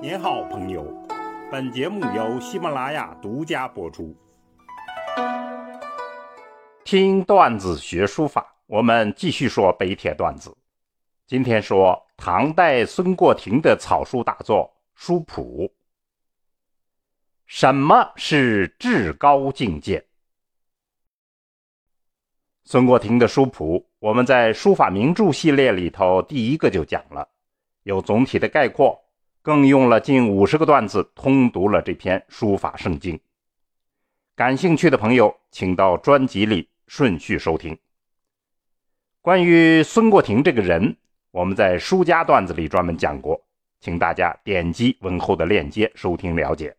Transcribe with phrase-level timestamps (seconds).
[0.00, 0.86] 您好，朋友。
[1.50, 4.16] 本节目由喜马拉雅独家播出。
[6.84, 10.56] 听段子学书法，我们继续说碑帖段子。
[11.26, 14.64] 今天说唐代孙过庭的草书大作
[14.94, 15.64] 《书谱》。
[17.46, 20.06] 什么是至高境界？
[22.62, 27.28] 孙过庭的《书谱》，我们在书法名著系列里头第一个就讲了，
[27.82, 28.96] 有总体的概括。
[29.48, 33.18] 更用了近五十个段子通读了这篇书法圣经。
[34.36, 37.78] 感兴趣的朋友，请到专辑里顺序收听。
[39.22, 40.94] 关于孙过庭这个人，
[41.30, 43.42] 我们在书家段子里专门讲过，
[43.80, 46.76] 请大家点击文后的链接收听了解。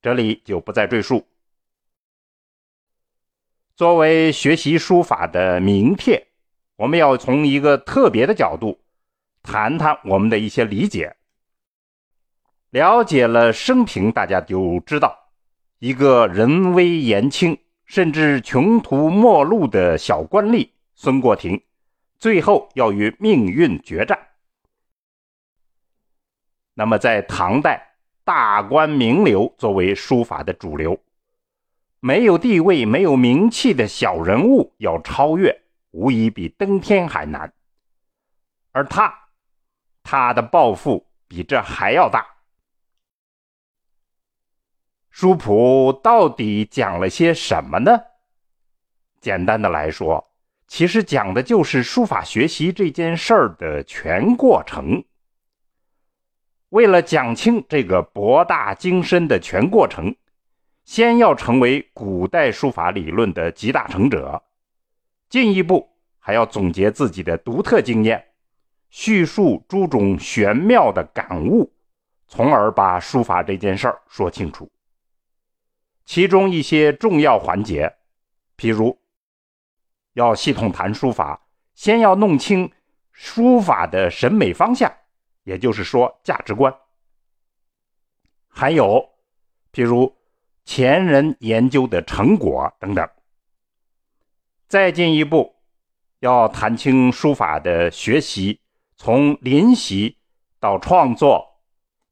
[0.00, 1.26] 这里就不再赘述。
[3.74, 6.24] 作为学习书法的名帖，
[6.76, 8.78] 我们要从一个特别的角度
[9.42, 11.16] 谈谈我们的一些理解。
[12.70, 15.16] 了解了生平，大家就知道，
[15.78, 21.62] 一个人微言轻，甚至穷途末路的小官吏孙过庭，
[22.18, 24.18] 最后要与命运决战。
[26.74, 27.94] 那么，在唐代，
[28.24, 30.98] 大官名流作为书法的主流，
[32.00, 37.50] 没有地位、没有名气的小人物要超越，无疑比登天还难。
[38.72, 39.14] 而他，
[40.02, 42.26] 他的抱负比这还要大。
[45.18, 47.98] 书谱到底讲了些什么呢？
[49.18, 50.22] 简单的来说，
[50.68, 55.02] 其实讲的就是书法学习这件事儿的全过程。
[56.68, 60.14] 为了讲清这个博大精深的全过程，
[60.84, 64.42] 先要成为古代书法理论的集大成者，
[65.30, 68.22] 进一步还要总结自己的独特经验，
[68.90, 71.72] 叙述诸种玄妙的感悟，
[72.28, 74.70] 从而把书法这件事儿说清楚。
[76.06, 77.96] 其中一些重要环节，
[78.56, 78.96] 譬如
[80.14, 82.70] 要系统谈书法，先要弄清
[83.10, 84.90] 书法的审美方向，
[85.42, 86.74] 也就是说价值观。
[88.46, 89.04] 还有，
[89.72, 90.16] 譬如
[90.64, 93.06] 前人研究的成果等等。
[94.68, 95.56] 再进一步，
[96.20, 98.60] 要谈清书法的学习，
[98.96, 100.16] 从临习
[100.60, 101.60] 到创作，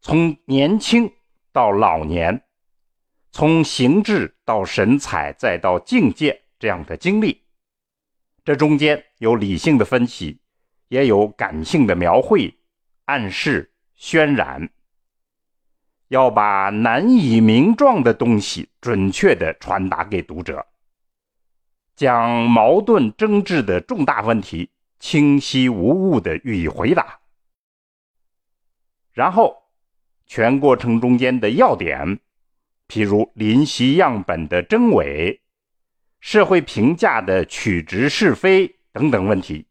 [0.01, 1.13] 从年轻
[1.53, 2.44] 到老年。
[3.37, 7.43] 从形制到神采，再到境界，这样的经历，
[8.45, 10.39] 这中间有理性的分析，
[10.87, 12.57] 也有感性的描绘、
[13.07, 14.71] 暗示、渲染，
[16.07, 20.65] 要把难以名状的东西准确的传达给读者，
[21.97, 24.71] 将矛盾争执的重大问题
[25.01, 27.19] 清晰无误的予以回答，
[29.13, 29.61] 然后
[30.25, 32.21] 全过程中间的要点。
[32.89, 35.41] 譬如临习样本的真伪、
[36.21, 39.67] 社会评价的曲直是非等等问题，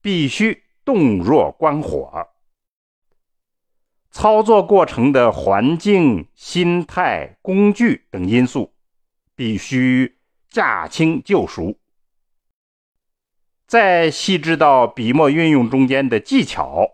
[0.00, 2.28] 必须洞若观火。
[4.10, 8.74] 操作过程的环境、心态、工具等因素，
[9.34, 10.18] 必须
[10.50, 11.78] 驾轻就熟。
[13.66, 16.92] 再细致到笔墨运用中间的技巧，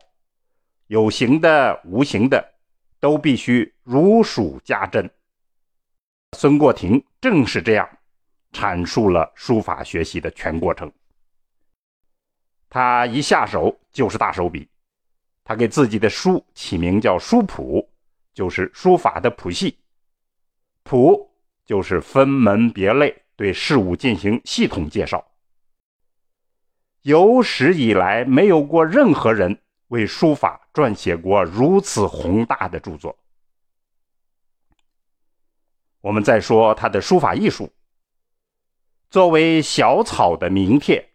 [0.87, 2.55] 有形的、无形的，
[3.01, 5.11] 都必须如数家珍。
[6.37, 7.89] 孙过庭正是这样
[8.53, 10.91] 阐述了书法学习的全过程。
[12.69, 14.69] 他一下手就是大手笔，
[15.43, 17.81] 他给自己的书起名叫《书谱》，
[18.35, 19.79] 就是书法的谱系。
[20.83, 21.31] 谱
[21.65, 25.25] 就是分门别类，对事物进行系统介绍。
[27.03, 29.59] 有史以来，没有过任何人
[29.89, 33.17] 为书法撰写过如此宏大的著作。
[36.01, 37.73] 我们再说他的书法艺术。
[39.11, 41.13] 作为小草的名帖，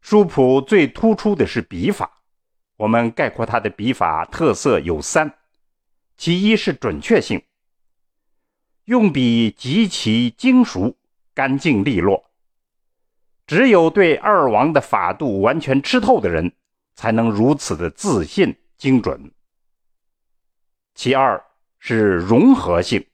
[0.00, 2.22] 书谱最突出的是笔法。
[2.76, 5.32] 我们概括他的笔法特色有三：
[6.16, 7.42] 其一是准确性，
[8.84, 10.96] 用笔极其精熟、
[11.34, 12.30] 干净利落。
[13.46, 16.52] 只有对二王的法度完全吃透的人，
[16.94, 19.32] 才能如此的自信精准。
[20.94, 21.42] 其二
[21.78, 23.04] 是融合性。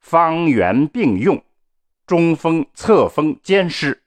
[0.00, 1.44] 方圆并用，
[2.06, 4.02] 中锋、侧锋兼施，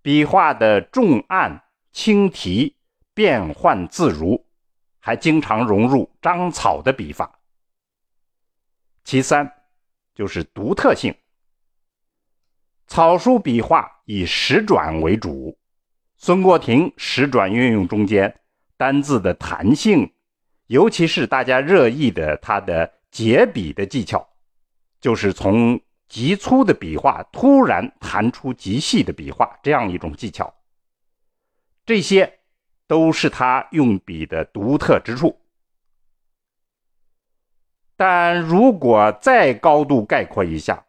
[0.00, 2.76] 笔画的重按轻提
[3.12, 4.46] 变幻自如，
[4.98, 7.38] 还经常融入章草的笔法。
[9.04, 9.52] 其三
[10.14, 11.14] 就是独特性，
[12.86, 15.58] 草书笔画以实转为主，
[16.16, 18.40] 孙过庭实转运用中间
[18.76, 20.12] 单字的弹性、
[20.68, 24.29] 尤其是大家热议的他的结笔的技巧，
[25.00, 30.54] 就是从极粗的笔画突然弹出极细的笔画这样一种技巧。
[31.86, 32.40] 这些
[32.86, 35.40] 都是他用笔的独特之处。
[37.96, 40.84] 但如果再高度概括一下，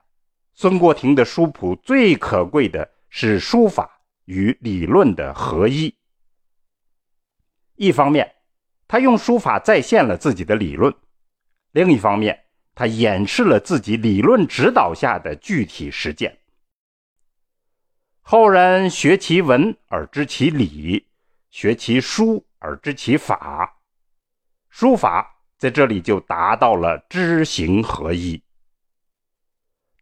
[0.54, 5.94] 孙国庭的书谱最可贵的是书法与理论的合一。
[7.76, 8.36] 一方面，
[8.88, 10.92] 他用书法再现了自己的理论；
[11.72, 16.38] 另一方面，他演示了自己理论指导下的具体实践。
[18.22, 21.08] 后人学其文而知其理，
[21.50, 23.80] 学其书而知其法。
[24.70, 25.38] 书法。
[25.62, 28.42] 在这里就达到了知行合一。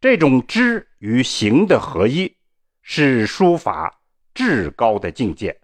[0.00, 2.34] 这种知与行的合一，
[2.80, 4.00] 是书法
[4.32, 5.60] 至高的境界。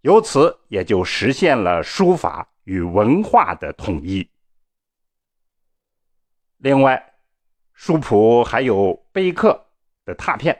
[0.00, 4.28] 由此也就实现了书法与文化的统一。
[6.58, 7.12] 另外，
[7.74, 9.66] 书谱还有碑刻
[10.04, 10.58] 的拓片。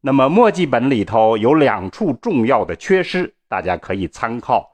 [0.00, 4.70] 那么墨迹本里头有两处重要的缺失，大家可以参考。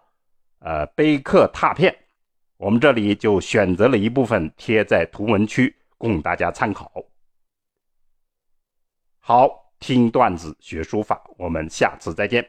[0.61, 1.94] 呃，碑刻拓片，
[2.56, 6.91] 我们这里就选择了一部分贴在图文区，供大家参考。
[9.20, 12.46] 好，听段子学书法，我们下次再见。